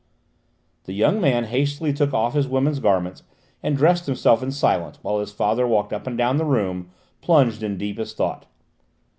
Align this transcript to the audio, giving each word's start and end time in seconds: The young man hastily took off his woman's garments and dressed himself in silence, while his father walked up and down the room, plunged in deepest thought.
The 0.85 0.93
young 0.93 1.21
man 1.21 1.43
hastily 1.43 1.93
took 1.93 2.11
off 2.11 2.33
his 2.33 2.47
woman's 2.47 2.79
garments 2.79 3.21
and 3.61 3.77
dressed 3.77 4.07
himself 4.07 4.41
in 4.41 4.49
silence, 4.51 4.97
while 5.03 5.19
his 5.19 5.31
father 5.31 5.67
walked 5.67 5.93
up 5.93 6.07
and 6.07 6.17
down 6.17 6.37
the 6.37 6.43
room, 6.45 6.89
plunged 7.21 7.61
in 7.61 7.77
deepest 7.77 8.17
thought. 8.17 8.47